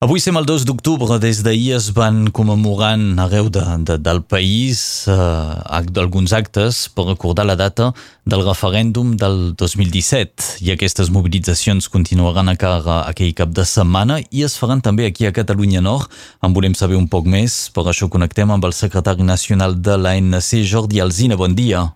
Avui 0.00 0.16
som 0.16 0.38
el 0.40 0.46
2 0.48 0.62
d'octubre. 0.64 1.18
Des 1.20 1.42
d'ahir 1.44 1.74
es 1.76 1.90
van 1.92 2.30
commemorant 2.32 3.18
arreu 3.20 3.50
de, 3.52 3.60
de, 3.84 3.98
del 4.00 4.22
país 4.24 5.04
eh, 5.04 6.00
alguns 6.00 6.32
actes 6.32 6.88
per 6.88 7.04
recordar 7.04 7.44
la 7.44 7.58
data 7.60 7.90
del 8.24 8.46
referèndum 8.46 9.12
del 9.20 9.52
2017 9.60 10.64
i 10.64 10.72
aquestes 10.72 11.12
mobilitzacions 11.12 11.92
continuaran 11.92 12.48
a 12.48 12.56
cara 12.56 13.02
aquell 13.12 13.36
cap 13.36 13.52
de 13.52 13.68
setmana 13.68 14.22
i 14.32 14.48
es 14.48 14.56
faran 14.56 14.80
també 14.80 15.04
aquí 15.04 15.28
a 15.28 15.36
Catalunya 15.36 15.84
Nord. 15.84 16.08
En 16.40 16.56
volem 16.56 16.72
saber 16.72 16.96
un 16.96 17.04
poc 17.04 17.28
més, 17.28 17.66
per 17.68 17.84
això 17.84 18.08
connectem 18.08 18.48
amb 18.48 18.64
el 18.64 18.72
secretari 18.72 19.20
nacional 19.20 19.76
de 19.84 20.00
l'ANC, 20.00 20.64
Jordi 20.64 21.04
Alzina. 21.04 21.36
Bon 21.36 21.52
dia. 21.52 21.90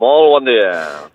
Molt 0.00 0.30
bon 0.32 0.46
dia. 0.48 0.70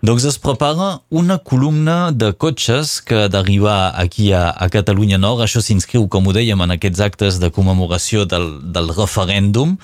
Doncs 0.06 0.24
es 0.30 0.36
prepara 0.38 1.00
una 1.10 1.40
columna 1.42 2.12
de 2.14 2.28
cotxes 2.38 3.00
que 3.02 3.24
d'arribar 3.32 3.90
aquí 3.98 4.28
a, 4.30 4.44
a 4.54 4.68
Catalunya 4.70 5.18
Nord, 5.18 5.42
això 5.42 5.58
s'inscriu, 5.58 6.04
com 6.06 6.28
ho 6.30 6.34
dèiem, 6.36 6.62
en 6.62 6.74
aquests 6.76 7.02
actes 7.02 7.40
de 7.42 7.50
commemoració 7.56 8.22
del, 8.30 8.46
del 8.76 8.92
referèndum. 8.94 9.74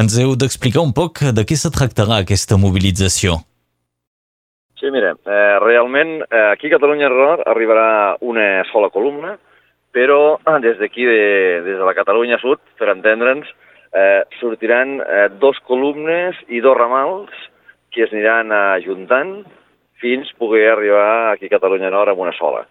Ens 0.00 0.16
heu 0.16 0.32
d'explicar 0.40 0.80
un 0.80 0.94
poc 0.96 1.20
de 1.36 1.44
què 1.44 1.58
se 1.60 1.68
tractarà 1.74 2.22
aquesta 2.22 2.56
mobilització. 2.56 3.42
Sí, 4.80 4.88
mira, 4.88 5.12
eh, 5.12 5.58
realment 5.60 6.22
eh, 6.22 6.46
aquí 6.54 6.70
a 6.70 6.78
Catalunya 6.78 7.12
Nord 7.12 7.44
arribarà 7.44 8.16
una 8.24 8.64
sola 8.72 8.88
columna, 8.88 9.36
però 9.92 10.38
eh, 10.40 10.56
des 10.64 10.80
d'aquí, 10.80 11.04
de, 11.04 11.20
des 11.68 11.76
de 11.76 11.84
la 11.84 11.92
Catalunya 11.98 12.40
Sud, 12.40 12.64
per 12.80 12.88
entendre'ns, 12.94 13.52
eh, 13.92 14.24
sortiran 14.40 14.96
eh, 15.04 15.28
dos 15.36 15.60
columnes 15.68 16.40
i 16.48 16.64
dos 16.64 16.80
ramals 16.80 17.49
que 17.90 18.04
es 18.06 18.12
aniran 18.12 18.52
ajuntant 18.52 19.40
fins 20.00 20.30
poder 20.38 20.70
arribar 20.72 21.32
aquí 21.32 21.46
a 21.46 21.56
Catalunya 21.56 21.90
Nord 21.92 22.14
amb 22.14 22.22
una 22.24 22.32
sola. 22.38 22.64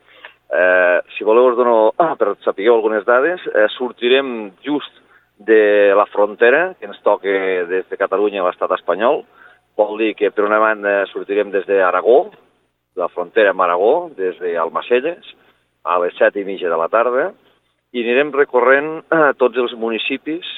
Eh, 0.50 1.00
si 1.16 1.24
voleu 1.24 1.52
us 1.52 1.58
dono, 1.58 1.94
ah, 1.98 2.16
per 2.18 2.34
saber 2.42 2.70
algunes 2.70 3.06
dades, 3.06 3.42
eh, 3.54 3.68
sortirem 3.78 4.52
just 4.66 4.92
de 5.38 5.94
la 5.96 6.08
frontera, 6.10 6.74
que 6.80 6.88
ens 6.90 7.00
toca 7.06 7.30
des 7.70 7.86
de 7.88 7.98
Catalunya 7.98 8.42
a 8.42 8.48
l'estat 8.48 8.74
espanyol. 8.80 9.24
Vol 9.78 9.98
dir 9.98 10.16
que, 10.16 10.32
per 10.32 10.44
una 10.44 10.60
banda, 10.60 11.06
sortirem 11.14 11.52
des 11.52 11.68
d'Aragó, 11.68 12.32
de 12.96 13.02
la 13.02 13.12
frontera 13.14 13.54
amb 13.54 13.62
Aragó, 13.62 14.10
des 14.18 14.40
d'Almacelles, 14.42 15.36
a 15.86 16.00
les 16.00 16.18
set 16.18 16.36
i 16.36 16.44
mitja 16.44 16.70
de 16.70 16.78
la 16.78 16.90
tarda, 16.90 17.30
i 17.94 18.04
anirem 18.04 18.34
recorrent 18.34 19.04
eh, 19.06 19.32
tots 19.38 19.58
els 19.58 19.74
municipis 19.78 20.50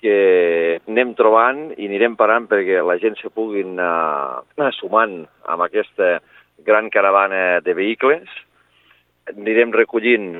que 0.00 0.80
anem 0.88 1.14
trobant 1.18 1.70
i 1.76 1.88
anirem 1.88 2.16
parant 2.16 2.46
perquè 2.50 2.80
la 2.84 2.96
gent 3.00 3.18
se 3.20 3.28
puguin 3.32 3.76
anar 3.78 4.70
sumant 4.76 5.20
amb 5.44 5.66
aquesta 5.66 6.18
gran 6.64 6.88
caravana 6.90 7.60
de 7.64 7.74
vehicles. 7.76 8.28
Anirem 9.30 9.74
recollint 9.76 10.38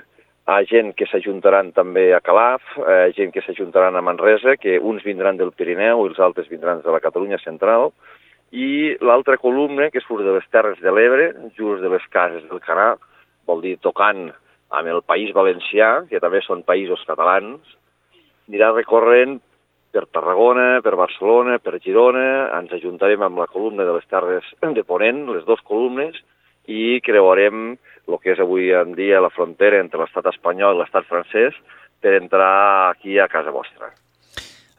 a 0.51 0.61
gent 0.67 0.95
que 0.99 1.07
s'ajuntaran 1.07 1.71
també 1.77 2.09
a 2.15 2.23
Calaf, 2.25 2.65
a 2.83 3.11
gent 3.17 3.31
que 3.35 3.43
s'ajuntaran 3.45 3.97
a 3.97 4.03
Manresa, 4.03 4.57
que 4.57 4.79
uns 4.81 5.05
vindran 5.07 5.39
del 5.39 5.53
Pirineu 5.53 6.03
i 6.03 6.11
els 6.11 6.19
altres 6.19 6.49
vindran 6.51 6.81
de 6.83 6.91
la 6.91 7.03
Catalunya 7.05 7.39
central, 7.45 7.93
i 8.51 8.97
l'altra 8.99 9.37
columna, 9.39 9.91
que 9.95 10.03
surt 10.03 10.25
de 10.27 10.35
les 10.35 10.49
Terres 10.51 10.81
de 10.83 10.91
l'Ebre, 10.91 11.29
just 11.55 11.85
de 11.85 11.93
les 11.93 12.07
cases 12.11 12.43
del 12.49 12.63
Canà, 12.65 12.95
vol 13.47 13.63
dir 13.63 13.77
tocant 13.79 14.31
amb 14.71 14.91
el 14.91 15.05
País 15.07 15.31
Valencià, 15.37 16.09
que 16.11 16.19
també 16.23 16.43
són 16.43 16.65
països 16.67 17.05
catalans, 17.07 17.77
anirà 18.51 18.73
recorrent 18.75 19.39
per 19.91 20.07
Tarragona, 20.15 20.81
per 20.85 20.95
Barcelona, 20.99 21.59
per 21.59 21.81
Girona, 21.83 22.51
ens 22.59 22.73
ajuntarem 22.77 23.23
amb 23.27 23.41
la 23.43 23.49
columna 23.51 23.87
de 23.87 23.97
les 23.97 24.07
Terres 24.11 24.47
de 24.61 24.85
Ponent, 24.87 25.25
les 25.35 25.47
dues 25.47 25.63
columnes, 25.67 26.19
i 26.71 27.01
creuarem 27.03 27.73
el 28.11 28.19
que 28.23 28.35
és 28.35 28.43
avui 28.43 28.71
en 28.75 28.95
dia 28.99 29.23
la 29.23 29.33
frontera 29.35 29.81
entre 29.83 30.03
l'estat 30.03 30.29
espanyol 30.31 30.77
i 30.77 30.83
l'estat 30.83 31.09
francès 31.09 31.57
per 32.01 32.15
entrar 32.19 32.91
aquí 32.91 33.19
a 33.19 33.29
casa 33.29 33.53
vostra. 33.55 33.91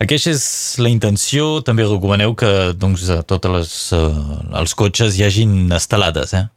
Aquesta 0.02 0.32
és 0.34 0.46
la 0.82 0.90
intenció. 0.90 1.60
També 1.62 1.86
recomaneu 1.86 2.34
que 2.34 2.72
doncs, 2.74 3.06
tots 3.30 3.52
les, 3.54 3.76
uh, 3.94 4.40
els 4.58 4.74
cotxes 4.74 5.18
hi 5.18 5.28
hagin 5.28 5.54
estelades, 5.78 6.34
eh? 6.34 6.48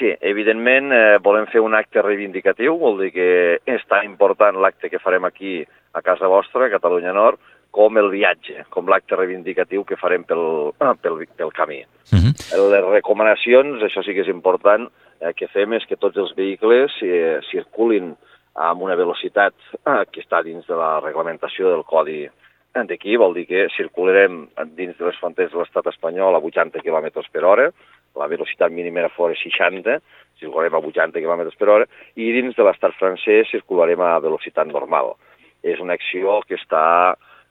Sí, 0.00 0.08
evidentment 0.24 0.94
eh, 0.96 1.18
volem 1.20 1.44
fer 1.52 1.60
un 1.60 1.74
acte 1.76 2.00
reivindicatiu, 2.00 2.78
vol 2.80 3.02
dir 3.02 3.10
que 3.12 3.30
és 3.68 3.82
tan 3.84 4.06
important 4.08 4.56
l'acte 4.56 4.88
que 4.88 5.00
farem 5.02 5.26
aquí 5.28 5.58
a 5.92 6.00
casa 6.00 6.30
vostra, 6.32 6.64
a 6.64 6.72
Catalunya 6.72 7.12
Nord, 7.12 7.36
com 7.70 7.98
el 8.00 8.08
viatge, 8.08 8.64
com 8.72 8.88
l'acte 8.88 9.18
reivindicatiu 9.18 9.84
que 9.84 9.98
farem 10.00 10.24
pel, 10.24 10.72
pel, 11.04 11.20
pel 11.36 11.52
camí. 11.52 11.82
Uh 12.10 12.16
mhm. 12.16 12.32
-huh. 12.32 12.70
Les 12.72 12.84
recomanacions, 12.96 13.82
això 13.82 14.02
sí 14.02 14.14
que 14.14 14.22
és 14.22 14.32
important, 14.32 14.88
eh, 15.20 15.34
que 15.34 15.48
fem 15.48 15.72
és 15.74 15.84
que 15.84 15.96
tots 15.96 16.16
els 16.16 16.34
vehicles 16.34 16.90
eh, 17.02 17.40
circulin 17.50 18.16
amb 18.54 18.82
una 18.82 18.96
velocitat 18.96 19.54
eh, 19.86 20.04
que 20.10 20.22
està 20.22 20.42
dins 20.42 20.66
de 20.66 20.74
la 20.74 21.00
reglamentació 21.00 21.70
del 21.70 21.84
codi 21.84 22.28
d'aquí, 22.74 23.16
vol 23.16 23.34
dir 23.34 23.46
que 23.46 23.68
circularem 23.76 24.48
dins 24.76 24.96
de 24.96 25.04
les 25.04 25.18
fronteres 25.18 25.52
de 25.52 25.58
l'estat 25.58 25.86
espanyol 25.86 26.34
a 26.34 26.38
80 26.38 26.80
km 26.80 27.08
per 27.32 27.44
hora, 27.44 27.72
la 28.16 28.28
velocitat 28.30 28.72
mínima 28.72 29.00
era 29.04 29.12
fora 29.14 29.34
60, 29.36 30.00
circularem 30.40 30.74
a 30.74 30.82
80 30.82 31.20
km 31.20 31.50
per 31.58 31.68
hora, 31.68 31.88
i 32.16 32.30
dins 32.32 32.56
de 32.56 32.66
l'estat 32.66 32.96
francès 32.98 33.50
circularem 33.52 34.00
a 34.00 34.18
velocitat 34.20 34.70
normal. 34.70 35.14
És 35.62 35.80
una 35.80 35.94
acció 35.98 36.40
que 36.48 36.56
està 36.56 36.84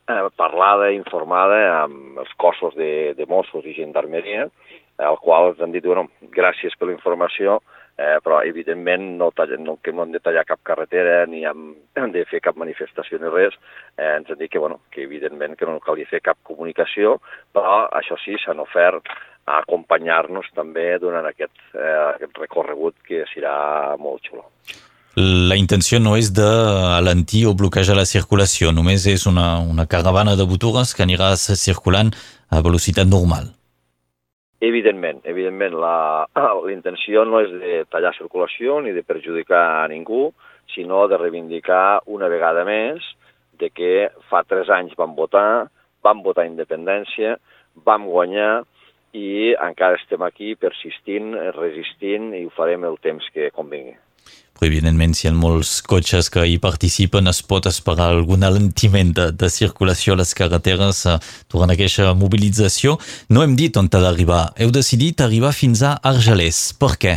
eh, 0.09 0.27
parlada, 0.35 0.91
informada 0.95 1.59
amb 1.83 2.21
els 2.23 2.31
cossos 2.41 2.75
de, 2.75 3.13
de 3.17 3.27
Mossos 3.29 3.65
i 3.65 3.75
Gendarmeria, 3.77 4.49
al 4.99 5.19
qual 5.23 5.53
ens 5.53 5.61
han 5.63 5.71
dit, 5.71 5.85
bueno, 5.85 6.09
gràcies 6.33 6.75
per 6.75 6.89
la 6.89 6.95
informació, 6.97 7.59
eh, 7.99 8.17
però 8.23 8.41
evidentment 8.47 9.05
no, 9.19 9.29
talla, 9.35 9.57
no, 9.59 9.77
que 9.83 9.93
no 9.95 10.03
hem 10.03 10.13
de 10.15 10.21
tallar 10.23 10.45
cap 10.47 10.61
carretera 10.67 11.25
ni 11.27 11.43
hem, 11.47 11.73
hem 11.99 12.11
de 12.15 12.25
fer 12.29 12.41
cap 12.43 12.59
manifestació 12.59 13.19
ni 13.19 13.31
res, 13.31 13.55
eh, 13.97 14.15
ens 14.17 14.31
han 14.31 14.39
dit 14.39 14.51
que, 14.51 14.61
bueno, 14.63 14.79
que 14.93 15.03
evidentment 15.03 15.57
que 15.59 15.67
no 15.69 15.79
calia 15.83 16.09
fer 16.09 16.23
cap 16.25 16.39
comunicació, 16.47 17.17
però 17.55 17.85
això 18.01 18.19
sí, 18.23 18.37
s'han 18.43 18.63
ofert 18.63 19.07
a 19.45 19.59
acompanyar-nos 19.63 20.49
també 20.55 20.91
durant 20.99 21.25
aquest, 21.25 21.55
eh, 21.73 22.15
aquest 22.15 22.37
recorregut 22.37 22.95
que 23.05 23.23
serà 23.33 23.97
molt 23.97 24.21
xulo. 24.27 24.45
La 25.19 25.57
intenció 25.57 25.99
no 25.99 26.15
és 26.15 26.29
de 26.31 26.47
alentir 26.95 27.45
o 27.49 27.55
bloquejar 27.57 27.95
la 27.97 28.05
circulació, 28.05 28.71
només 28.71 29.07
és 29.09 29.25
una, 29.27 29.59
una 29.59 29.87
caravana 29.89 30.35
de 30.39 30.45
botures 30.47 30.93
que 30.93 31.03
anirà 31.03 31.33
circulant 31.35 32.13
a 32.49 32.61
velocitat 32.61 33.09
normal. 33.09 33.49
Evidentment, 34.61 35.21
evidentment, 35.23 35.75
la, 35.79 36.27
la 36.65 36.71
intenció 36.71 37.25
no 37.25 37.41
és 37.41 37.51
de 37.63 37.83
tallar 37.91 38.13
circulació 38.17 38.79
ni 38.85 38.93
de 38.95 39.03
perjudicar 39.07 39.63
a 39.83 39.87
ningú, 39.91 40.29
sinó 40.75 41.07
de 41.07 41.17
reivindicar 41.17 42.01
una 42.05 42.27
vegada 42.29 42.63
més 42.67 43.03
de 43.59 43.69
que 43.75 44.09
fa 44.29 44.43
tres 44.47 44.69
anys 44.71 44.95
vam 44.99 45.15
votar, 45.17 45.67
vam 46.05 46.21
votar 46.23 46.47
independència, 46.47 47.37
vam 47.85 48.05
guanyar 48.07 48.61
i 49.17 49.55
encara 49.55 49.97
estem 49.97 50.21
aquí 50.25 50.53
persistint, 50.59 51.33
resistint 51.55 52.33
i 52.37 52.45
ho 52.45 52.53
farem 52.55 52.85
el 52.85 52.99
temps 53.01 53.25
que 53.33 53.49
convingui. 53.55 53.97
Però, 54.59 54.67
evidentment, 54.67 55.13
si 55.15 55.25
hi 55.25 55.29
ha 55.29 55.33
molts 55.33 55.77
cotxes 55.87 56.27
que 56.33 56.43
hi 56.43 56.57
participen, 56.59 57.31
es 57.31 57.39
pot 57.47 57.69
esperar 57.69 58.09
algun 58.11 58.43
alentiment 58.43 59.13
de, 59.15 59.29
de 59.31 59.49
circulació 59.53 60.17
a 60.17 60.19
les 60.19 60.33
carreteres 60.35 61.05
eh, 61.07 61.15
durant 61.51 61.71
aquesta 61.71 62.11
mobilització. 62.19 62.97
No 63.31 63.45
hem 63.45 63.55
dit 63.55 63.79
on 63.79 63.87
ha 63.87 64.03
d'arribar. 64.03 64.43
Heu 64.59 64.73
decidit 64.75 65.23
arribar 65.23 65.53
fins 65.55 65.81
a 65.87 65.95
Argelès. 66.11 66.59
Per 66.75 66.91
què? 66.99 67.15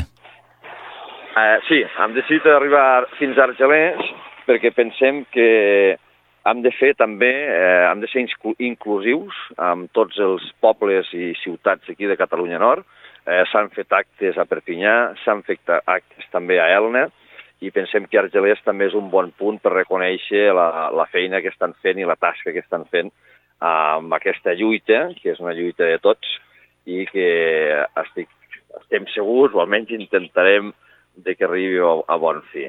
Uh, 1.33 1.59
sí, 1.67 1.81
hem 1.83 2.15
decidit 2.15 2.47
arribar 2.47 3.09
fins 3.19 3.39
a 3.41 3.49
Argelès 3.49 4.07
perquè 4.47 4.71
pensem 4.75 5.25
que 5.35 5.49
hem 6.49 6.63
de 6.63 6.73
fer 6.75 6.93
també, 6.99 7.31
eh, 7.31 7.87
hem 7.91 8.01
de 8.03 8.09
ser 8.11 8.25
inclusius 8.59 9.39
amb 9.57 9.91
tots 9.95 10.19
els 10.19 10.45
pobles 10.61 11.09
i 11.15 11.33
ciutats 11.43 11.89
aquí 11.91 12.07
de 12.11 12.19
Catalunya 12.19 12.59
Nord. 12.59 12.85
Eh, 13.27 13.45
s'han 13.53 13.71
fet 13.71 13.93
actes 13.95 14.39
a 14.39 14.47
Perpinyà, 14.51 15.15
s'han 15.23 15.43
fet 15.47 15.61
actes 15.71 16.27
també 16.33 16.59
a 16.59 16.67
Elna, 16.75 17.07
i 17.63 17.71
pensem 17.71 18.09
que 18.11 18.19
Argelers 18.19 18.63
també 18.67 18.89
és 18.91 18.95
un 18.99 19.09
bon 19.11 19.31
punt 19.39 19.61
per 19.63 19.71
reconèixer 19.77 20.49
la, 20.57 20.91
la 20.91 21.07
feina 21.13 21.41
que 21.41 21.53
estan 21.53 21.77
fent 21.83 22.01
i 22.03 22.09
la 22.09 22.19
tasca 22.19 22.51
que 22.51 22.65
estan 22.65 22.89
fent 22.91 23.13
amb 23.63 24.15
aquesta 24.17 24.57
lluita, 24.59 25.13
que 25.21 25.31
és 25.31 25.41
una 25.41 25.55
lluita 25.55 25.87
de 25.87 26.01
tots, 26.03 26.27
i 26.91 27.05
que 27.07 27.29
estic, 28.03 28.27
estem 28.81 29.07
segurs, 29.15 29.55
o 29.55 29.63
almenys 29.63 29.95
intentarem, 29.95 30.73
de 31.15 31.37
que 31.37 31.47
arribi 31.47 31.79
a, 31.79 31.93
a 32.09 32.19
bon 32.19 32.41
fi. 32.51 32.67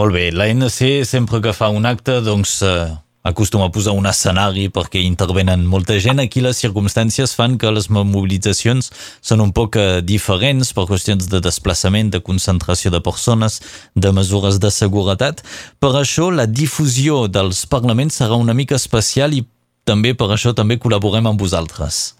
Molt 0.00 0.14
bé, 0.16 0.30
l'ANC 0.32 1.04
sempre 1.04 1.42
que 1.44 1.52
fa 1.52 1.66
un 1.68 1.84
acte 1.84 2.14
doncs, 2.24 2.62
eh, 2.64 2.88
acostuma 3.30 3.66
a 3.66 3.70
posar 3.70 3.92
un 3.92 4.06
escenari 4.08 4.70
perquè 4.72 5.02
intervenen 5.04 5.66
molta 5.68 5.98
gent. 6.00 6.22
Aquí 6.22 6.40
les 6.40 6.56
circumstàncies 6.56 7.34
fan 7.36 7.58
que 7.60 7.68
les 7.68 7.90
mobilitzacions 7.92 8.86
són 9.20 9.42
un 9.44 9.50
poc 9.52 9.76
eh, 9.76 10.00
diferents 10.00 10.70
per 10.72 10.86
qüestions 10.88 11.28
de 11.28 11.42
desplaçament, 11.44 12.08
de 12.14 12.22
concentració 12.24 12.88
de 12.94 13.02
persones, 13.04 13.58
de 13.94 14.12
mesures 14.16 14.56
de 14.62 14.70
seguretat. 14.72 15.42
Per 15.84 15.90
això 16.00 16.30
la 16.32 16.46
difusió 16.48 17.26
dels 17.28 17.66
parlaments 17.68 18.22
serà 18.22 18.38
una 18.40 18.54
mica 18.56 18.78
especial 18.80 19.36
i 19.36 19.42
també 19.84 20.14
per 20.14 20.30
això 20.30 20.54
també 20.56 20.78
col·laborem 20.80 21.28
amb 21.28 21.44
vosaltres. 21.44 22.14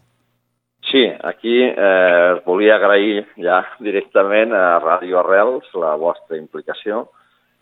Sí, 0.91 1.07
aquí 1.33 1.57
eh, 1.65 2.37
volia 2.45 2.77
agrair 2.77 3.25
ja 3.41 3.63
directament 3.81 4.53
a 4.53 4.83
Ràdio 4.85 5.23
Arrels 5.25 5.73
la 5.81 5.95
vostra 5.97 6.37
implicació 6.37 7.07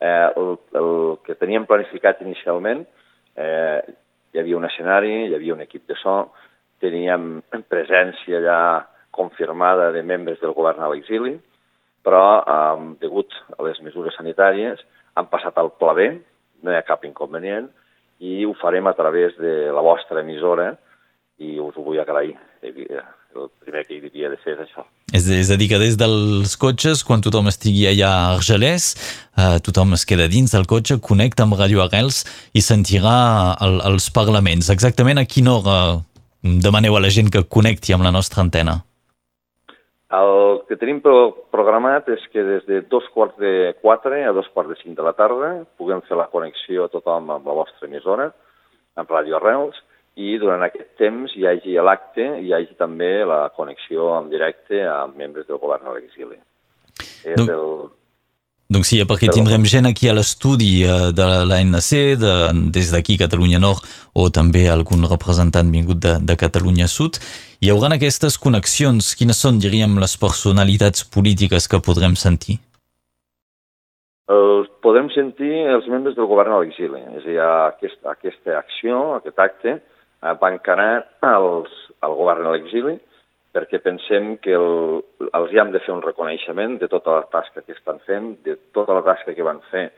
Eh, 0.00 0.28
el, 0.36 0.52
el 0.78 0.92
que 1.26 1.34
teníem 1.38 1.66
planificat 1.66 2.20
inicialment, 2.22 2.84
eh, 3.36 3.80
hi 4.32 4.40
havia 4.40 4.58
un 4.58 4.68
escenari, 4.68 5.26
hi 5.26 5.34
havia 5.34 5.56
un 5.56 5.64
equip 5.64 5.88
de 5.90 5.96
so, 5.98 6.20
teníem 6.82 7.40
presència 7.70 8.40
ja 8.44 8.60
confirmada 9.10 9.90
de 9.94 10.04
membres 10.06 10.38
del 10.40 10.54
govern 10.54 10.84
a 10.84 10.90
l'exili, 10.92 11.34
però 12.06 12.24
eh, 12.38 12.88
degut 13.02 13.34
a 13.56 13.62
les 13.66 13.82
mesures 13.82 14.16
sanitàries 14.20 14.84
han 15.18 15.30
passat 15.32 15.58
al 15.58 15.74
pla 15.80 15.96
B, 15.98 16.10
no 16.62 16.70
hi 16.70 16.78
ha 16.78 16.86
cap 16.86 17.04
inconvenient, 17.08 17.70
i 18.18 18.42
ho 18.46 18.54
farem 18.58 18.86
a 18.86 18.96
través 18.98 19.36
de 19.38 19.70
la 19.74 19.82
vostra 19.82 20.22
emissora 20.22 20.72
i 21.38 21.58
us 21.62 21.76
ho 21.78 21.86
vull 21.86 22.02
agrair. 22.02 22.34
El 23.36 23.50
primer 23.62 23.84
que 23.86 23.94
hi 23.94 24.00
havia 24.02 24.30
de 24.32 24.38
fer 24.40 24.54
és 24.56 24.62
això. 24.64 24.84
És, 25.12 25.28
és 25.32 25.50
a 25.52 25.56
dir, 25.60 25.69
que 25.70 25.78
des 25.80 25.96
dels 26.00 26.56
cotxes, 26.60 27.04
quan 27.04 27.22
tothom 27.25 27.48
estigui 27.50 27.86
allà 27.90 28.08
a 28.08 28.34
Argelès, 28.36 28.90
eh, 29.36 29.58
tothom 29.64 29.94
es 29.96 30.04
queda 30.08 30.28
dins 30.32 30.52
del 30.54 30.66
cotxe, 30.69 30.98
connecta 31.04 31.44
amb 31.44 31.56
Radio 31.60 31.84
Arrels 31.84 32.25
i 32.56 32.64
sentirà 32.64 33.14
el, 33.64 33.80
els 33.92 34.10
parlaments. 34.14 34.72
Exactament 34.75 35.20
a 35.20 35.26
quina 35.28 35.54
hora 35.58 35.78
demaneu 36.42 36.96
a 36.96 37.02
la 37.04 37.12
gent 37.12 37.30
que 37.34 37.44
connecti 37.44 37.94
amb 37.94 38.06
la 38.06 38.14
nostra 38.14 38.42
antena? 38.44 38.80
El 40.08 40.62
que 40.69 40.78
tenim 40.81 41.02
programat 41.04 42.06
és 42.08 42.22
que 42.32 42.40
des 42.44 42.64
de 42.64 42.81
dos 42.88 43.04
quarts 43.12 43.36
de 43.36 43.74
quatre 43.82 44.22
a 44.24 44.32
dos 44.32 44.48
quarts 44.54 44.72
de 44.72 44.78
cinc 44.81 44.96
de 44.96 45.04
la 45.04 45.12
tarda 45.12 45.66
puguem 45.76 46.00
fer 46.08 46.16
la 46.16 46.31
connexió 46.32 46.86
a 46.86 46.92
tothom 46.92 47.28
amb 47.34 47.44
la 47.48 47.56
vostra 47.58 47.88
emissora, 47.90 48.31
amb 48.96 49.12
Ràdio 49.12 49.36
Arrels, 49.36 49.76
i 50.19 50.35
durant 50.43 50.65
aquest 50.67 50.97
temps 50.99 51.35
hi 51.38 51.47
hagi 51.47 51.76
l'acte 51.79 52.25
i 52.41 52.49
hi 52.49 52.55
hagi 52.56 52.75
també 52.81 53.12
la 53.29 53.44
connexió 53.55 54.11
en 54.19 54.32
directe 54.32 54.82
amb 54.91 55.17
membres 55.20 55.47
del 55.47 55.61
govern 55.62 55.87
a 55.87 55.94
l'exili. 55.94 56.38
És 57.23 57.38
no. 57.38 57.55
el, 57.55 57.69
doncs 58.69 58.91
sí, 58.91 58.99
perquè 59.09 59.31
tindrem 59.32 59.62
gent 59.65 59.88
aquí 59.88 60.11
a 60.11 60.12
l'estudi 60.12 60.82
eh, 60.85 61.09
de 61.17 61.26
l'ANC, 61.49 61.91
de, 62.20 62.32
des 62.75 62.91
d'aquí, 62.93 63.15
Catalunya 63.17 63.56
Nord, 63.62 63.87
o 64.12 64.26
també 64.29 64.67
algun 64.69 65.06
representant 65.09 65.70
vingut 65.73 66.03
de, 66.05 66.19
de 66.20 66.37
Catalunya 66.37 66.85
Sud. 66.93 67.17
Hi 67.65 67.73
haurà 67.73 67.94
aquestes 67.97 68.37
connexions. 68.37 69.15
Quines 69.17 69.41
són, 69.41 69.56
diríem, 69.62 69.97
les 70.03 70.19
personalitats 70.20 71.06
polítiques 71.09 71.65
que 71.65 71.81
podrem 71.81 72.12
sentir? 72.20 72.59
Els 74.29 74.69
podem 74.85 75.09
sentir 75.17 75.65
els 75.73 75.88
membres 75.88 76.19
del 76.19 76.29
govern 76.29 76.53
a 76.53 76.61
l'exili. 76.61 77.00
És 77.17 77.25
a 77.25 77.31
dir, 77.31 77.38
aquesta, 77.41 78.19
aquesta 78.19 78.59
acció, 78.61 79.00
aquest 79.17 79.41
acte, 79.49 79.79
eh, 80.23 80.35
va 80.41 80.53
encarar 80.55 81.05
els, 81.31 81.75
el 82.05 82.17
govern 82.19 82.47
a 82.47 82.55
l'exili, 82.55 82.97
perquè 83.55 83.81
pensem 83.82 84.37
que 84.44 84.55
el, 84.55 85.00
els 85.32 85.53
hi 85.53 85.61
hem 85.61 85.73
de 85.75 85.82
fer 85.85 85.94
un 85.94 86.05
reconeixement 86.05 86.79
de 86.82 86.88
tota 86.93 87.17
la 87.17 87.26
tasca 87.32 87.65
que 87.65 87.75
estan 87.75 88.00
fent, 88.06 88.35
de 88.47 88.59
tota 88.76 88.97
la 88.99 89.05
tasca 89.06 89.35
que 89.35 89.47
van 89.47 89.61
fer, 89.73 89.88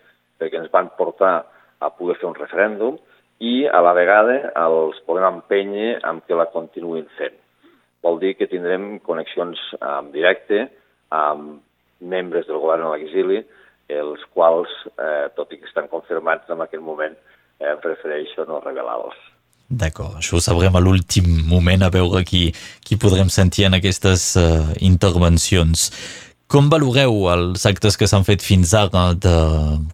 perquè 0.41 0.61
ens 0.61 0.73
van 0.73 0.91
portar 0.97 1.35
a 1.81 1.91
poder 1.97 2.17
fer 2.21 2.29
un 2.31 2.39
referèndum 2.39 2.99
i 3.41 3.65
a 3.67 3.81
la 3.85 3.95
vegada 3.97 4.53
els 4.63 5.01
podem 5.07 5.27
empènyer 5.41 5.99
amb 6.07 6.25
que 6.27 6.37
la 6.37 6.49
continuïn 6.53 7.09
fent. 7.17 7.37
Vol 8.05 8.21
dir 8.21 8.35
que 8.37 8.49
tindrem 8.49 8.99
connexions 9.05 9.61
en 9.81 10.13
directe 10.13 10.67
amb 11.13 11.61
membres 12.01 12.47
del 12.49 12.61
govern 12.61 12.87
a 12.87 12.95
l'exili, 12.95 13.43
els 13.91 14.23
quals, 14.33 14.71
eh, 14.97 15.29
tot 15.37 15.53
i 15.53 15.59
que 15.59 15.69
estan 15.69 15.91
confirmats 15.93 16.49
en 16.49 16.63
aquest 16.65 16.83
moment, 16.83 17.17
eh, 17.59 17.77
prefereixo 17.83 18.47
no 18.49 18.61
revelar-los. 18.61 19.30
D'acord, 19.71 20.17
això 20.19 20.35
ho 20.35 20.43
sabrem 20.43 20.75
a 20.75 20.81
l'últim 20.83 21.29
moment 21.47 21.85
a 21.87 21.93
veure 21.95 22.25
qui, 22.27 22.49
qui 22.83 22.97
podrem 22.99 23.29
sentir 23.31 23.69
en 23.69 23.77
aquestes 23.77 24.25
uh, 24.35 24.73
intervencions. 24.83 25.85
Com 26.51 26.67
valoreu 26.73 27.29
els 27.31 27.63
actes 27.71 27.95
que 27.95 28.09
s'han 28.11 28.27
fet 28.27 28.43
fins 28.43 28.73
ara 28.75 29.05
de 29.15 29.35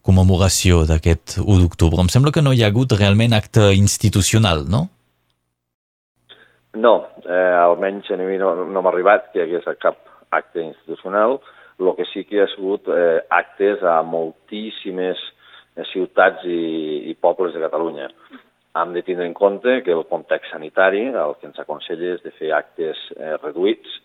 commemoració 0.01 0.87
d'aquest 0.89 1.37
1 1.43 1.61
d'octubre? 1.61 2.01
Em 2.01 2.09
sembla 2.09 2.33
que 2.33 2.41
no 2.41 2.55
hi 2.57 2.65
ha 2.65 2.71
hagut 2.73 2.95
realment 2.97 3.37
acte 3.37 3.69
institucional, 3.77 4.65
no? 4.65 4.87
No, 6.73 6.95
eh, 7.29 7.53
almenys 7.61 8.09
a 8.09 8.17
mi 8.17 8.41
no, 8.41 8.55
no 8.65 8.81
m'ha 8.81 8.95
arribat 8.95 9.29
que 9.35 9.43
hi 9.43 9.45
hagués 9.45 9.69
cap 9.85 10.01
acte 10.33 10.65
institucional. 10.65 11.37
El 11.77 11.93
que 12.01 12.09
sí 12.15 12.25
que 12.25 12.39
hi 12.39 12.45
ha 12.47 12.49
sigut 12.55 12.89
eh, 12.89 13.21
actes 13.29 13.85
a 13.85 14.01
moltíssimes 14.01 15.21
ciutats 15.93 16.49
i, 16.49 17.13
i 17.13 17.19
pobles 17.21 17.53
de 17.53 17.61
Catalunya 17.61 18.09
hem 18.77 18.93
de 18.93 19.03
tindre 19.03 19.27
en 19.27 19.35
compte 19.35 19.83
que 19.83 19.93
el 19.93 20.05
context 20.11 20.53
sanitari 20.53 21.07
el 21.09 21.37
que 21.41 21.49
ens 21.49 21.59
aconsella 21.63 22.15
és 22.17 22.23
de 22.25 22.33
fer 22.37 22.53
actes 22.53 23.01
eh, 23.17 23.37
reduïts, 23.43 24.01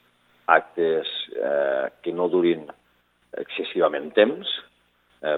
actes 0.48 1.10
eh, 1.36 1.88
que 2.04 2.14
no 2.16 2.30
durin 2.32 2.64
excessivament 3.40 4.12
temps 4.16 4.48
eh, 5.24 5.38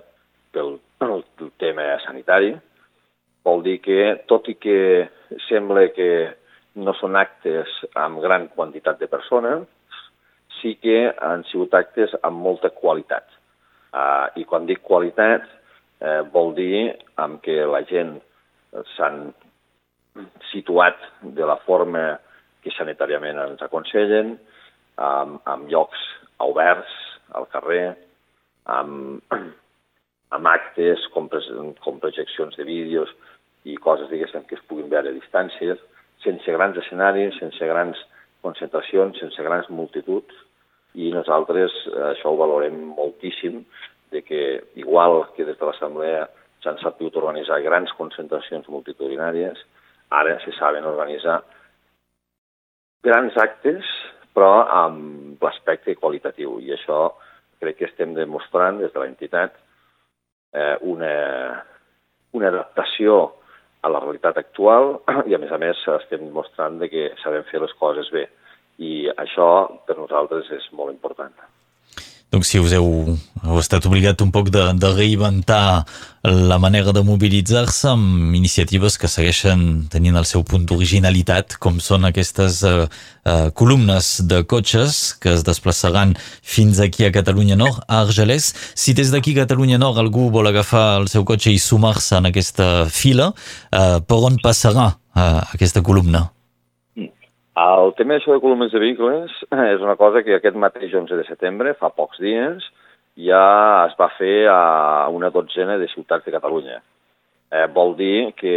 pel, 0.53 0.77
pel 1.01 1.23
tema 1.61 1.87
sanitari. 2.05 2.53
Vol 3.43 3.63
dir 3.65 3.79
que, 3.83 3.99
tot 4.29 4.47
i 4.47 4.55
que 4.55 5.09
sembla 5.49 5.89
que 5.95 6.09
no 6.79 6.93
són 6.97 7.17
actes 7.19 7.69
amb 7.99 8.21
gran 8.23 8.47
quantitat 8.55 9.01
de 9.01 9.09
persones, 9.11 9.65
sí 10.61 10.77
que 10.81 11.09
han 11.11 11.43
sigut 11.49 11.73
actes 11.75 12.13
amb 12.21 12.39
molta 12.41 12.71
qualitat. 12.73 13.25
Uh, 13.93 14.31
I 14.39 14.45
quan 14.49 14.65
dic 14.65 14.81
qualitat, 14.81 15.43
eh, 16.01 16.21
vol 16.33 16.55
dir 16.57 16.95
amb 17.21 17.41
que 17.43 17.59
la 17.69 17.83
gent 17.85 18.15
s'han 18.95 19.31
situat 20.51 20.99
de 21.21 21.45
la 21.45 21.57
forma 21.65 22.19
que 22.63 22.71
sanitàriament 22.77 23.39
ens 23.43 23.63
aconsellen, 23.65 24.35
amb, 25.01 25.39
amb 25.49 25.69
llocs 25.71 25.99
oberts 26.43 26.93
al 27.37 27.47
carrer, 27.51 27.95
amb, 28.69 29.23
amb 30.35 30.49
actes 30.49 31.07
com, 31.13 31.29
com 31.83 32.01
projeccions 32.01 32.55
de 32.57 32.65
vídeos 32.67 33.11
i 33.63 33.77
coses, 33.77 34.09
diguéssim, 34.11 34.45
que 34.47 34.57
es 34.59 34.65
puguin 34.69 34.89
veure 34.91 35.11
a 35.11 35.17
distàncies, 35.17 35.79
sense 36.23 36.55
grans 36.55 36.77
escenaris, 36.79 37.37
sense 37.39 37.67
grans 37.67 37.99
concentracions, 38.43 39.19
sense 39.19 39.43
grans 39.43 39.69
multituds, 39.71 40.35
i 40.99 41.09
nosaltres 41.13 41.73
això 42.13 42.31
ho 42.31 42.39
valorem 42.39 42.75
moltíssim, 42.93 43.63
de 44.13 44.21
que 44.21 44.41
igual 44.77 45.23
que 45.35 45.45
des 45.47 45.57
de 45.57 45.65
l'Assemblea 45.65 46.27
s'han 46.63 46.79
sabut 46.81 47.15
organitzar 47.19 47.59
grans 47.65 47.91
concentracions 47.97 48.69
multitudinàries, 48.71 49.59
ara 50.09 50.37
se 50.43 50.53
saben 50.57 50.87
organitzar 50.87 51.41
grans 53.03 53.37
actes, 53.37 53.87
però 54.33 54.63
amb 54.71 55.43
l'aspecte 55.43 55.95
qualitatiu. 55.99 56.57
I 56.63 56.73
això 56.75 57.11
crec 57.61 57.79
que 57.79 57.89
estem 57.91 58.15
demostrant 58.17 58.79
des 58.81 58.93
de 58.93 59.01
l'entitat 59.01 59.55
eh, 60.53 60.77
una, 60.81 61.15
una 62.33 62.51
adaptació 62.51 63.17
a 63.83 63.91
la 63.91 63.99
realitat 64.03 64.39
actual 64.39 64.97
i, 65.29 65.35
a 65.35 65.41
més 65.41 65.51
a 65.51 65.59
més, 65.61 65.81
estem 65.99 66.23
demostrant 66.25 66.79
de 66.81 66.89
que 66.91 67.09
sabem 67.23 67.45
fer 67.51 67.61
les 67.63 67.75
coses 67.79 68.09
bé. 68.15 68.27
I 68.81 69.09
això, 69.21 69.49
per 69.85 69.99
nosaltres, 69.99 70.49
és 70.55 70.71
molt 70.73 70.93
important. 70.95 71.35
Donc 72.33 72.47
si 72.49 72.57
us 72.57 72.73
heu, 72.73 73.13
heu 73.45 73.57
estat 73.61 73.85
obligat 73.85 74.21
un 74.25 74.31
poc 74.33 74.47
de, 74.49 74.63
de 74.73 74.89
reinventar 74.89 75.85
la 76.25 76.57
manera 76.57 76.89
de 76.95 77.03
mobilitzar-se 77.05 77.91
amb 77.91 78.33
iniciatives 78.33 78.97
que 78.97 79.09
segueixen 79.11 79.83
tenint 79.93 80.17
el 80.17 80.25
seu 80.25 80.41
punt 80.41 80.65
d'originalitat, 80.65 81.59
com 81.61 81.77
són 81.77 82.09
aquestes 82.09 82.63
uh, 82.65 82.87
uh, 82.89 83.47
columnes 83.53 84.09
de 84.25 84.41
cotxes 84.49 85.13
que 85.21 85.35
es 85.35 85.45
desplaçaran 85.45 86.15
fins 86.41 86.81
aquí 86.81 87.05
a 87.05 87.13
Catalunya 87.13 87.59
Nord, 87.59 87.83
a 87.85 88.01
Argelès. 88.01 88.49
Si 88.73 88.97
des 88.97 89.13
d'aquí 89.13 89.37
a 89.37 89.43
Catalunya 89.43 89.77
Nord 89.77 90.01
algú 90.01 90.31
vol 90.33 90.49
agafar 90.49 91.03
el 91.03 91.11
seu 91.13 91.27
cotxe 91.29 91.53
i 91.53 91.61
sumar-se 91.61 92.17
en 92.17 92.33
aquesta 92.33 92.87
fila, 92.89 93.29
uh, 93.29 93.99
per 94.01 94.23
on 94.31 94.41
passarà 94.41 94.95
uh, 94.95 95.43
aquesta 95.53 95.85
columna? 95.85 96.31
El 97.53 97.91
tema 97.93 98.15
d'això 98.15 98.33
de 98.33 98.41
columnes 98.41 98.71
de 98.73 98.79
vehicles 98.81 99.33
és 99.73 99.81
una 99.85 99.93
cosa 99.95 100.23
que 100.25 100.39
aquest 100.39 100.55
mateix 100.57 100.93
11 100.97 101.19
de 101.19 101.25
setembre, 101.27 101.75
fa 101.77 101.91
pocs 101.93 102.17
dies, 102.17 102.65
ja 103.27 103.43
es 103.85 103.93
va 103.99 104.07
fer 104.17 104.47
a 104.49 105.05
una 105.13 105.29
dotzena 105.29 105.77
de 105.77 105.85
ciutats 105.91 106.25
de 106.25 106.33
Catalunya. 106.33 106.79
Eh, 107.53 107.67
vol 107.75 107.93
dir 107.99 108.31
que 108.39 108.55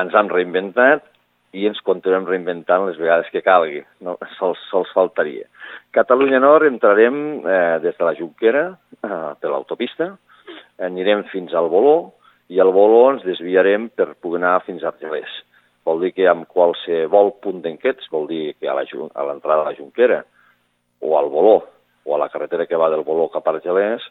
ens 0.00 0.16
hem 0.16 0.30
reinventat 0.32 1.04
i 1.52 1.66
ens 1.68 1.82
continuem 1.84 2.24
reinventant 2.24 2.86
les 2.86 2.96
vegades 2.96 3.28
que 3.28 3.44
calgui. 3.44 3.82
No, 4.00 4.16
sols, 4.38 4.62
sols 4.70 4.88
faltaria. 4.96 5.44
Catalunya 5.92 6.40
Nord 6.40 6.64
entrarem 6.70 7.18
eh, 7.44 7.76
des 7.84 7.98
de 7.98 8.08
la 8.08 8.14
Junquera, 8.16 8.70
eh, 9.02 9.28
per 9.36 9.52
l'autopista, 9.52 10.14
anirem 10.80 11.26
fins 11.28 11.52
al 11.52 11.68
Boló 11.68 12.14
i 12.48 12.56
al 12.56 12.72
Boló 12.72 13.04
ens 13.12 13.28
desviarem 13.28 13.90
per 13.92 14.14
poder 14.16 14.40
anar 14.40 14.62
fins 14.64 14.80
a 14.80 14.94
Argelers 14.94 15.42
Vol 15.88 16.02
dir 16.04 16.12
que 16.12 16.26
amb 16.28 16.44
qualsevol 16.52 17.30
punt 17.40 17.62
d'enquests, 17.64 18.10
vol 18.12 18.26
dir 18.28 18.52
que 18.60 18.68
a 18.68 18.76
l'entrada 18.76 19.62
de 19.62 19.66
la 19.70 19.76
Junquera 19.76 20.18
o 21.00 21.14
al 21.16 21.30
Boló 21.32 21.62
o 22.04 22.14
a 22.14 22.18
la 22.20 22.28
carretera 22.28 22.66
que 22.68 22.76
va 22.76 22.90
del 22.92 23.06
Boló 23.06 23.28
cap 23.32 23.46
a 23.48 23.54
Argelès, 23.54 24.04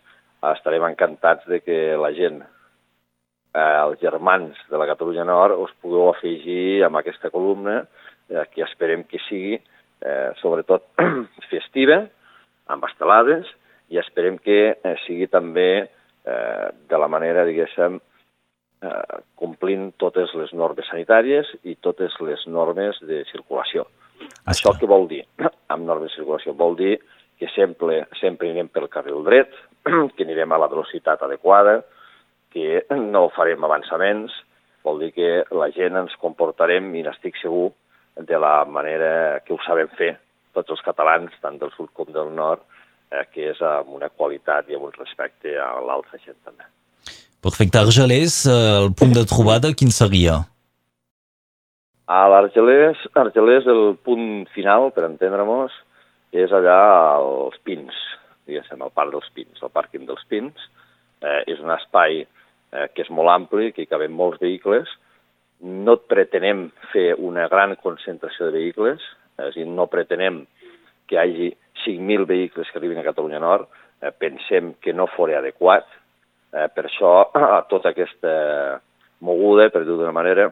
estarem 0.53 0.85
encantats 0.87 1.45
de 1.49 1.59
que 1.61 1.77
la 2.01 2.09
gent, 2.17 2.41
eh, 2.41 3.77
els 3.83 4.01
germans 4.01 4.57
de 4.71 4.81
la 4.81 4.87
Catalunya 4.89 5.25
Nord, 5.25 5.57
us 5.61 5.73
pugueu 5.81 6.09
afegir 6.09 6.83
amb 6.85 6.97
aquesta 6.97 7.29
columna, 7.33 7.83
eh, 8.29 8.45
que 8.53 8.65
esperem 8.65 9.03
que 9.09 9.21
sigui, 9.27 9.57
eh, 10.01 10.29
sobretot, 10.41 10.89
festiva, 11.51 12.03
amb 12.73 12.89
estelades, 12.89 13.49
i 13.93 14.01
esperem 14.01 14.41
que 14.41 14.59
eh, 14.73 14.95
sigui 15.05 15.29
també 15.29 15.69
eh, 15.85 16.67
de 16.89 16.97
la 16.97 17.09
manera, 17.09 17.45
diguéssim, 17.45 18.01
complint 19.35 19.91
totes 19.97 20.33
les 20.37 20.51
normes 20.53 20.85
sanitàries 20.91 21.49
i 21.65 21.75
totes 21.81 22.13
les 22.21 22.43
normes 22.47 22.99
de 23.09 23.23
circulació. 23.31 23.87
Això 24.45 24.73
què 24.77 24.89
vol 24.89 25.07
dir? 25.09 25.23
Amb 25.73 25.85
normes 25.85 26.11
de 26.11 26.19
circulació 26.19 26.53
vol 26.53 26.77
dir 26.77 26.97
que 27.37 27.49
sempre, 27.53 28.03
sempre 28.19 28.49
anirem 28.49 28.69
pel 28.73 28.89
carril 28.89 29.23
dret, 29.25 29.53
que 30.15 30.25
anirem 30.25 30.53
a 30.53 30.61
la 30.61 30.69
velocitat 30.71 31.23
adequada, 31.25 31.81
que 32.53 32.85
no 32.97 33.27
farem 33.35 33.65
avançaments, 33.65 34.33
vol 34.85 35.01
dir 35.03 35.11
que 35.13 35.31
la 35.51 35.67
gent 35.75 35.99
ens 35.99 36.15
comportarem, 36.21 36.93
i 36.95 37.03
n'estic 37.05 37.37
segur, 37.41 37.71
de 38.17 38.39
la 38.41 38.63
manera 38.65 39.41
que 39.45 39.53
ho 39.53 39.59
sabem 39.65 39.91
fer 39.97 40.15
tots 40.57 40.73
els 40.73 40.81
catalans, 40.85 41.33
tant 41.43 41.59
del 41.61 41.73
sud 41.75 41.91
com 41.93 42.09
del 42.13 42.31
nord, 42.33 42.63
eh, 43.11 43.25
que 43.33 43.51
és 43.51 43.61
amb 43.61 43.93
una 43.99 44.09
qualitat 44.09 44.71
i 44.71 44.77
amb 44.77 44.89
un 44.89 44.97
respecte 44.97 45.53
a 45.61 45.75
l'altra 45.85 46.17
gent 46.23 46.39
també. 46.45 46.65
Perfecte. 47.41 47.77
Argelers, 47.77 48.45
eh, 48.45 48.83
el 48.83 48.93
punt 48.97 49.13
de 49.13 49.25
trobada, 49.29 49.73
quin 49.73 49.91
seria? 49.91 50.41
A 52.07 52.27
l'Argelers, 52.31 53.01
Argelers, 53.13 53.67
el 53.67 53.97
punt 54.03 54.47
final, 54.55 54.91
per 54.95 55.03
entendre-nos, 55.05 55.73
és 56.31 56.51
allà 56.55 56.79
als 57.17 57.57
Pins, 57.67 57.95
diguéssim, 58.47 58.81
al 58.81 58.93
Parc 58.95 59.11
dels 59.13 59.29
Pins, 59.35 59.61
el 59.61 59.73
pàrquing 59.75 60.07
dels 60.07 60.23
Pins. 60.31 60.69
Eh, 61.21 61.41
és 61.53 61.59
un 61.63 61.71
espai 61.73 62.21
eh, 62.23 62.87
que 62.93 63.03
és 63.03 63.11
molt 63.13 63.31
ampli, 63.33 63.71
que 63.73 63.83
hi 63.83 63.89
caben 63.89 64.15
molts 64.15 64.41
vehicles. 64.43 64.89
No 65.61 65.97
pretenem 65.97 66.67
fer 66.93 67.13
una 67.17 67.47
gran 67.51 67.75
concentració 67.81 68.47
de 68.47 68.57
vehicles, 68.59 69.03
és 69.37 69.49
a 69.49 69.51
dir, 69.55 69.65
no 69.67 69.89
pretenem 69.91 70.43
que 71.07 71.17
hi 71.17 71.21
hagi 71.21 71.49
5.000 71.85 72.27
vehicles 72.29 72.69
que 72.71 72.79
arribin 72.79 72.99
a 73.01 73.05
Catalunya 73.07 73.41
Nord, 73.41 73.67
eh, 74.01 74.11
pensem 74.11 74.75
que 74.81 74.93
no 74.93 75.07
fora 75.15 75.39
adequat. 75.39 75.87
Eh, 76.53 76.67
per 76.73 76.85
això, 76.87 77.11
a 77.57 77.63
tota 77.69 77.91
aquesta 77.91 78.79
moguda, 79.25 79.69
per 79.73 79.83
dir-ho 79.83 79.99
d'una 79.99 80.15
manera, 80.15 80.49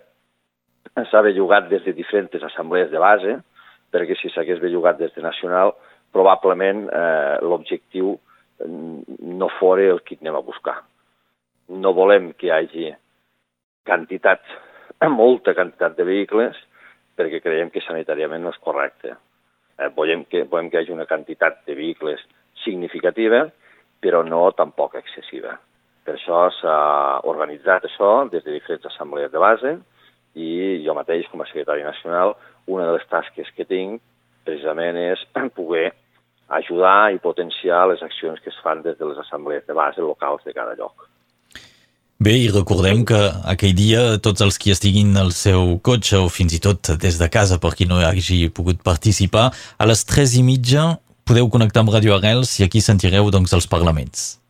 s'ha 1.10 1.22
bellugat 1.26 1.70
des 1.70 1.84
de 1.86 1.94
diferents 1.96 2.44
assemblees 2.50 2.92
de 2.92 3.02
base, 3.02 3.38
perquè 3.94 4.18
si 4.20 4.32
s'hagués 4.34 4.62
bellugat 4.64 5.00
des 5.00 5.14
de 5.16 5.24
nacional, 5.24 5.74
probablement 6.16 6.86
eh, 6.90 7.38
l'objectiu 7.44 8.16
no 8.66 9.50
fora 9.60 9.90
el 9.92 10.02
que 10.04 10.18
anem 10.22 10.38
a 10.38 10.44
buscar. 10.44 10.78
No 11.68 11.92
volem 11.94 12.32
que 12.40 12.48
hi 12.48 12.54
hagi 12.56 12.88
quantitat, 13.86 14.42
molta 15.12 15.56
quantitat 15.58 15.98
de 15.98 16.08
vehicles, 16.08 16.58
perquè 17.16 17.42
creiem 17.44 17.72
que 17.72 17.84
sanitàriament 17.84 18.44
no 18.44 18.52
és 18.56 18.60
correcte. 18.64 19.16
Eh, 19.80 19.92
volem, 19.96 20.26
que, 20.32 20.44
volem 20.50 20.70
que 20.70 20.80
hi 20.80 20.84
hagi 20.84 20.96
una 20.96 21.08
quantitat 21.08 21.64
de 21.68 21.76
vehicles 21.76 22.24
significativa, 22.64 23.46
però 24.02 24.24
no 24.24 24.50
tampoc 24.56 24.96
excessiva. 25.00 25.56
Per 26.06 26.16
això 26.16 26.46
s'ha 26.60 26.80
organitzat 27.26 27.88
això 27.88 28.30
des 28.30 28.44
de 28.46 28.54
diferents 28.54 28.86
assemblees 28.92 29.32
de 29.34 29.42
base 29.42 29.76
i 30.36 30.84
jo 30.86 30.94
mateix, 30.94 31.26
com 31.32 31.42
a 31.42 31.48
secretari 31.50 31.84
nacional, 31.84 32.36
una 32.68 32.86
de 32.86 32.98
les 32.98 33.08
tasques 33.10 33.50
que 33.56 33.66
tinc 33.66 34.02
precisament 34.46 35.00
és 35.02 35.26
poder 35.58 35.90
ajudar 36.48 37.12
i 37.16 37.20
potenciar 37.24 37.88
les 37.90 38.04
accions 38.06 38.40
que 38.44 38.52
es 38.54 38.62
fan 38.62 38.84
des 38.86 38.98
de 39.00 39.10
les 39.10 39.18
assemblees 39.18 39.66
de 39.66 39.74
base 39.74 40.02
locals 40.02 40.46
de 40.46 40.54
cada 40.54 40.76
lloc. 40.78 41.10
Bé, 42.22 42.32
i 42.46 42.52
recordem 42.54 43.04
que 43.04 43.18
aquell 43.52 43.74
dia 43.76 44.04
tots 44.24 44.46
els 44.46 44.56
qui 44.62 44.72
estiguin 44.72 45.18
al 45.20 45.34
seu 45.36 45.76
cotxe 45.84 46.22
o 46.22 46.30
fins 46.32 46.56
i 46.56 46.62
tot 46.64 46.94
des 47.02 47.20
de 47.20 47.28
casa 47.34 47.60
per 47.60 47.74
qui 47.76 47.90
no 47.90 48.00
hagi 48.00 48.46
pogut 48.56 48.80
participar, 48.86 49.50
a 49.52 49.90
les 49.90 50.06
3 50.08 50.38
i 50.40 50.46
mitja 50.48 50.88
podeu 51.28 51.50
connectar 51.52 51.84
amb 51.84 51.92
Radio 51.92 52.16
Arrels 52.16 52.56
i 52.62 52.64
aquí 52.64 52.80
sentireu 52.80 53.28
doncs, 53.34 53.52
els 53.58 53.68
parlaments. 53.68 54.45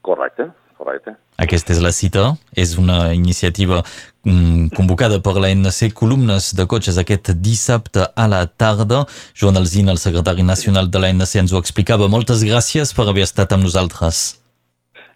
Correcte, 0.00 0.48
correcte. 0.78 1.14
Aquesta 1.40 1.72
és 1.72 1.80
la 1.84 1.92
cita, 1.92 2.34
és 2.56 2.74
una 2.80 3.12
iniciativa 3.16 3.80
mm, 3.80 4.72
convocada 4.76 5.20
per 5.24 5.36
l'ANC 5.40 5.94
Columnes 5.96 6.50
de 6.56 6.66
cotxes 6.68 6.98
aquest 7.00 7.32
dissabte 7.40 8.08
a 8.16 8.26
la 8.28 8.42
tarda. 8.48 9.04
Joan 9.36 9.60
Alzina, 9.60 9.92
el 9.92 10.02
secretari 10.02 10.44
nacional 10.44 10.90
de 10.92 11.00
l'ANC, 11.00 11.36
ens 11.40 11.54
ho 11.54 11.60
explicava. 11.60 12.08
Moltes 12.12 12.44
gràcies 12.44 12.92
per 12.96 13.08
haver 13.08 13.24
estat 13.28 13.56
amb 13.56 13.68
nosaltres. 13.68 14.40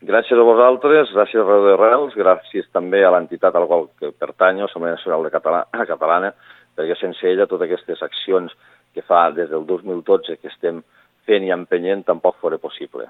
Gràcies 0.05 0.37
a 0.37 0.45
vosaltres, 0.45 1.13
gràcies 1.17 1.41
a 1.41 1.49
Radio 1.49 1.79
Reals, 1.81 2.17
gràcies 2.17 2.67
també 2.77 3.01
a 3.05 3.13
l'entitat 3.15 3.55
al 3.57 3.65
qual 3.71 3.87
pertanyo, 4.21 4.67
Assemblea 4.69 4.99
Nacional 4.99 5.25
de 5.25 5.33
Català, 5.33 5.63
Catalana, 5.93 6.35
perquè 6.77 6.97
sense 7.01 7.25
ella 7.25 7.49
totes 7.49 7.65
aquestes 7.65 8.03
accions 8.05 8.53
que 8.93 9.05
fa 9.05 9.31
des 9.33 9.49
del 9.49 9.65
2012 9.65 10.37
que 10.43 10.53
estem 10.53 10.83
fent 11.25 11.47
i 11.47 11.53
empenyent 11.57 12.05
tampoc 12.05 12.37
fora 12.43 12.61
possible. 12.61 13.09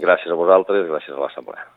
Gràcies 0.00 0.32
a 0.32 0.36
vosaltres, 0.40 0.88
gràcies 0.88 1.12
a 1.12 1.20
l'Assemblea. 1.20 1.72